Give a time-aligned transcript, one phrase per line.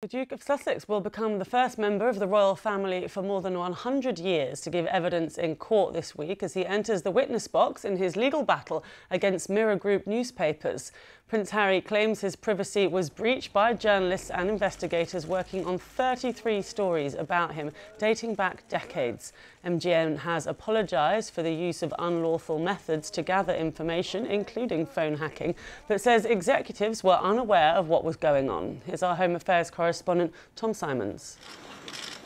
[0.00, 3.42] The Duke of Sussex will become the first member of the royal family for more
[3.42, 7.48] than 100 years to give evidence in court this week as he enters the witness
[7.48, 10.92] box in his legal battle against Mirror Group newspapers.
[11.28, 17.12] Prince Harry claims his privacy was breached by journalists and investigators working on 33 stories
[17.12, 19.34] about him dating back decades.
[19.62, 25.54] MGN has apologised for the use of unlawful methods to gather information, including phone hacking,
[25.86, 28.80] but says executives were unaware of what was going on.
[28.86, 31.36] Here's our Home Affairs correspondent, Tom Symonds.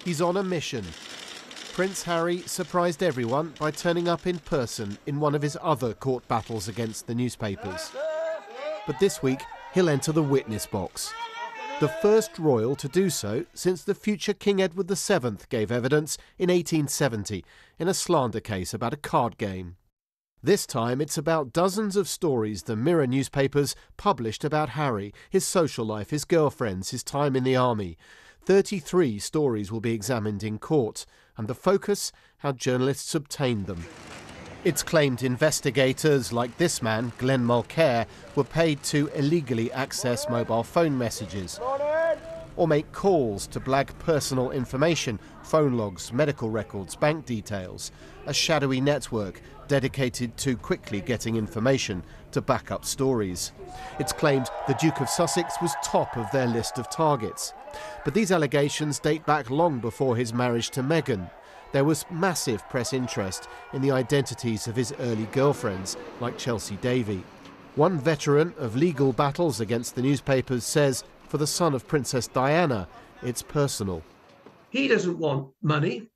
[0.05, 0.85] He's on a mission.
[1.73, 6.29] Prince Harry surprised everyone by turning up in person in one of his other court
[6.29, 7.91] battles against the newspapers
[8.87, 9.43] but this week
[9.75, 11.13] he'll enter the witness box.
[11.81, 16.49] The first royal to do so since the future King Edward VII gave evidence in
[16.49, 17.45] 1870
[17.79, 19.77] in a slander case about a card game.
[20.45, 25.85] This time it's about dozens of stories the Mirror newspapers published about Harry, his social
[25.85, 27.97] life, his girlfriends, his time in the army.
[28.45, 31.07] 33 stories will be examined in court,
[31.37, 33.85] and the focus how journalists obtained them.
[34.65, 40.97] It's claimed investigators like this man, Glenn Mulcaire, were paid to illegally access mobile phone
[40.97, 41.59] messages
[42.55, 47.91] or make calls to blag personal information, phone logs, medical records, bank details,
[48.27, 53.51] a shadowy network dedicated to quickly getting information to back up stories.
[53.99, 57.53] It's claimed the Duke of Sussex was top of their list of targets.
[58.05, 61.31] But these allegations date back long before his marriage to Meghan.
[61.73, 67.25] There was massive press interest in the identities of his early girlfriends, like Chelsy Davy.
[67.77, 72.87] One veteran of legal battles against the newspapers says for the son of Princess Diana,
[73.23, 74.03] it's personal.
[74.69, 76.11] He doesn't want money.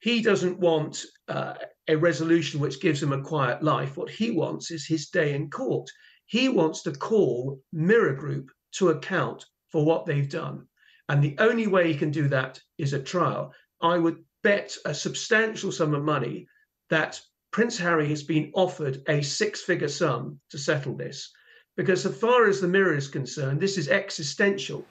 [0.00, 1.54] He doesn't want uh,
[1.86, 3.96] a resolution which gives him a quiet life.
[3.96, 5.88] What he wants is his day in court.
[6.26, 10.66] He wants to call Mirror Group to account for what they've done.
[11.08, 13.52] And the only way he can do that is a trial.
[13.80, 16.46] I would bet a substantial sum of money
[16.88, 21.32] that Prince Harry has been offered a six figure sum to settle this.
[21.76, 24.86] Because, as far as the Mirror is concerned, this is existential.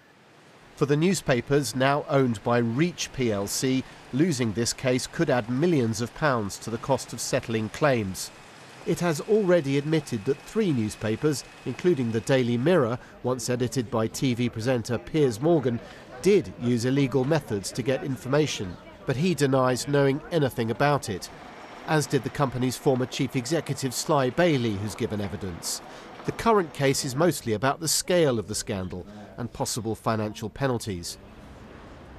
[0.75, 6.13] For the newspapers, now owned by Reach plc, losing this case could add millions of
[6.15, 8.31] pounds to the cost of settling claims.
[8.85, 14.51] It has already admitted that three newspapers, including the Daily Mirror, once edited by TV
[14.51, 15.79] presenter Piers Morgan,
[16.21, 21.29] did use illegal methods to get information but he denies knowing anything about it,
[21.87, 25.81] as did the company's former chief executive Sly Bailey, who's given evidence.
[26.25, 29.05] The current case is mostly about the scale of the scandal
[29.37, 31.17] and possible financial penalties.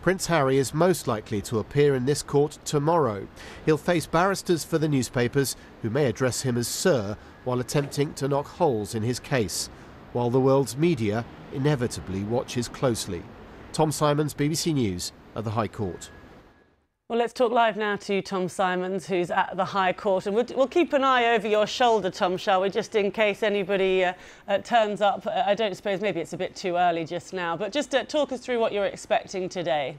[0.01, 3.27] Prince Harry is most likely to appear in this court tomorrow.
[3.65, 8.29] He'll face barristers for the newspapers who may address him as Sir while attempting to
[8.29, 9.69] knock holes in his case,
[10.13, 13.25] while the world's media inevitably watches closely.
[13.73, 16.11] Tom Symonds, BBC News, at the High Court.
[17.09, 20.27] Well, let's talk live now to Tom Symonds, who's at the High Court.
[20.27, 23.45] And we'll, we'll keep an eye over your shoulder, Tom, shall we, just in case
[23.45, 24.15] anybody uh,
[24.49, 25.25] uh, turns up.
[25.25, 28.33] I don't suppose maybe it's a bit too early just now, but just uh, talk
[28.33, 29.99] us through what you're expecting today.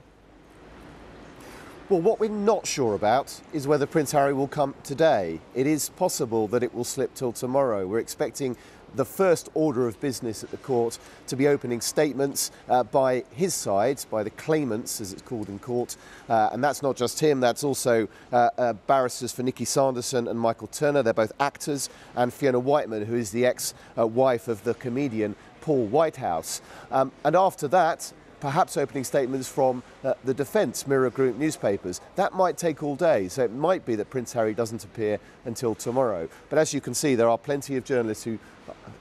[1.88, 5.40] Well, what we're not sure about is whether Prince Harry will come today.
[5.56, 7.88] It is possible that it will slip till tomorrow.
[7.88, 8.58] We're expecting
[8.96, 13.54] the first order of business at the court to be opening statements uh, by his
[13.54, 15.98] side, by the claimants, as it's called in court.
[16.30, 20.40] Uh, and that's not just him, that's also uh, uh barristers for Nikki Sanderson and
[20.40, 21.04] Michael Turner.
[21.04, 25.88] They're both actors, and Fiona Wightman, who is the ex wife of the comedian Paul
[25.88, 26.62] Whitehouse.
[26.92, 32.02] Um, and after that, perhaps opening statements from uh, the defence Mirror Group newspapers.
[32.16, 35.76] That might take all day, so it might be that Prince Harry doesn't appear until
[35.76, 36.30] tomorrow.
[36.50, 38.40] But as you can see, there are plenty of journalists who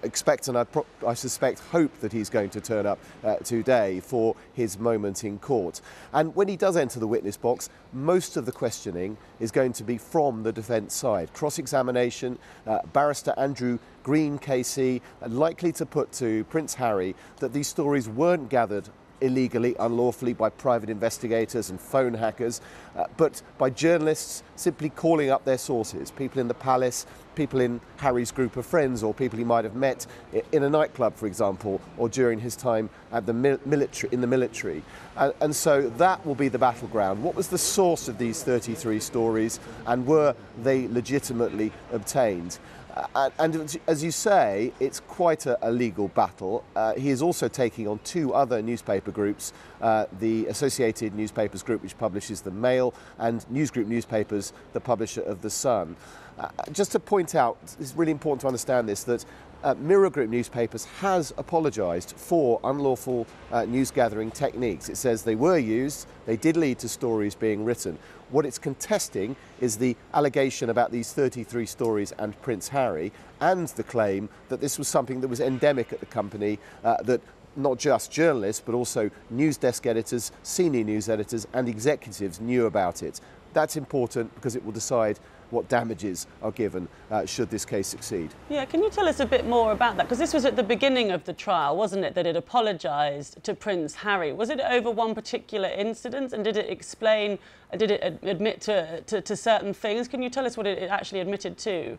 [0.02, 0.66] expect and I,
[1.06, 5.38] I suspect hope that he's going to turn up uh, today for his moment in
[5.38, 5.80] court.
[6.12, 9.84] And when he does enter the witness box, most of the questioning is going to
[9.84, 11.32] be from the defence side.
[11.32, 17.66] Cross examination, uh, barrister Andrew Green KC, likely to put to Prince Harry that these
[17.66, 18.88] stories weren't gathered
[19.20, 22.60] illegally, unlawfully by private investigators and phone hackers,
[22.96, 27.80] uh, but by journalists simply calling up their sources, people in the palace, people in
[27.98, 30.06] Harry's group of friends, or people he might have met
[30.52, 34.82] in a nightclub, for example, or during his time at the military, in the military.
[35.16, 37.22] Uh, and so that will be the battleground.
[37.22, 42.58] What was the source of these 33 stories, and were they legitimately obtained?
[42.96, 46.64] Uh, and as you say, it's quite a, a legal battle.
[46.74, 49.52] Uh, he is also taking on two other newspaper groups,
[49.82, 55.42] uh, the Associated Newspapers Group, which publishes the Mail, and Newsgroup Newspapers, the publisher of
[55.42, 55.96] The Sun.
[56.38, 59.24] Uh, just to point out, it's really important to understand this, that
[59.66, 64.88] uh, Mirror Group Newspapers has apologised for unlawful uh, news gathering techniques.
[64.88, 67.98] It says they were used, they did lead to stories being written.
[68.30, 73.10] What it's contesting is the allegation about these 33 stories and Prince Harry,
[73.40, 77.20] and the claim that this was something that was endemic at the company, uh, that
[77.56, 83.02] not just journalists, but also news desk editors, senior news editors, and executives knew about
[83.02, 83.20] it.
[83.52, 85.18] That's important because it will decide
[85.50, 88.30] what damages are given uh, should this case succeed.
[88.48, 90.04] Yeah, can you tell us a bit more about that?
[90.04, 93.54] Because this was at the beginning of the trial, wasn't it, that it apologised to
[93.54, 94.32] Prince Harry?
[94.32, 97.38] Was it over one particular incident and did it explain,
[97.76, 100.08] did it admit to, to, to certain things?
[100.08, 101.98] Can you tell us what it actually admitted to?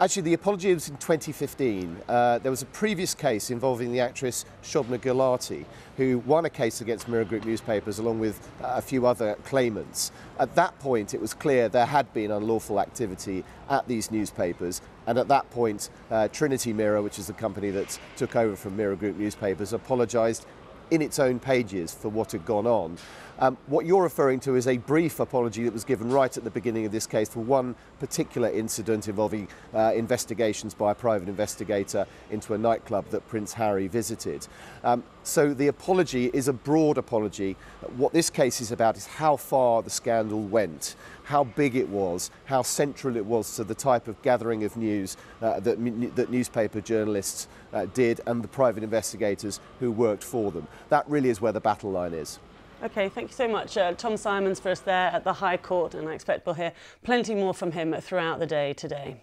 [0.00, 1.98] Actually, the apology was in 2015.
[2.08, 5.66] Uh, there was a previous case involving the actress Shobna Gulati,
[5.98, 10.10] who won a case against Mirror Group newspapers along with uh, a few other claimants.
[10.38, 15.18] At that point, it was clear there had been unlawful activity at these newspapers, and
[15.18, 18.96] at that point, uh, Trinity Mirror, which is the company that took over from Mirror
[18.96, 20.46] Group newspapers, apologised
[20.92, 22.98] in its own pages for what had gone on.
[23.38, 26.50] Um, what you're referring to is a brief apology that was given right at the
[26.50, 32.06] beginning of this case for one particular incident involving uh, investigations by a private investigator
[32.30, 34.46] into a nightclub that Prince Harry visited.
[34.84, 37.56] Um, so the apology is a broad apology.
[37.96, 40.94] What this case is about is how far the scandal went,
[41.24, 45.16] how big it was, how central it was to the type of gathering of news
[45.40, 50.66] uh, that, that newspaper journalists uh, did and the private investigators who worked for them.
[50.88, 52.38] That really is where the battle line is.
[52.82, 53.76] Okay, thank you so much.
[53.76, 56.72] Uh, Tom Symonds for us there at the High Court, and I expect we'll hear
[57.04, 59.20] plenty more from him throughout the day today.